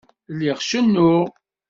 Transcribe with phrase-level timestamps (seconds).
[0.33, 1.27] Lliɣ cennuɣ.